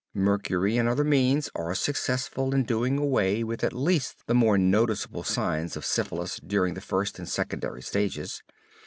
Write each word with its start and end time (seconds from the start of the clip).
Mercury 0.15 0.77
and 0.77 0.89
other 0.89 1.03
means 1.03 1.51
are 1.53 1.75
successful 1.75 2.55
in 2.55 2.63
doing 2.63 2.97
away 2.97 3.43
with 3.43 3.63
at 3.63 3.71
least 3.71 4.25
the 4.25 4.33
more 4.33 4.57
noticeable 4.57 5.23
signs 5.23 5.77
of 5.77 5.85
syphilis 5.85 6.37
during 6.39 6.73
the 6.73 6.81
first 6.81 7.19
and 7.19 7.29
secondary 7.29 7.83
stages. 7.83 8.41